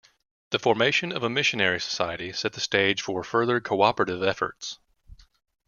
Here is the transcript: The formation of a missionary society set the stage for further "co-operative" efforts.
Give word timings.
The 0.49 0.57
formation 0.57 1.11
of 1.11 1.21
a 1.21 1.29
missionary 1.29 1.79
society 1.79 2.33
set 2.33 2.53
the 2.53 2.59
stage 2.59 3.03
for 3.03 3.23
further 3.23 3.59
"co-operative" 3.61 4.23
efforts. 4.23 4.79